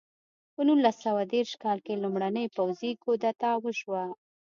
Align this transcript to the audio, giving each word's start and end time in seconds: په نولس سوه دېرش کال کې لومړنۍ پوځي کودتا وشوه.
په 0.53 0.61
نولس 0.67 0.97
سوه 1.05 1.21
دېرش 1.33 1.51
کال 1.63 1.77
کې 1.85 2.01
لومړنۍ 2.03 2.45
پوځي 2.55 2.91
کودتا 3.03 3.51
وشوه. 3.63 4.03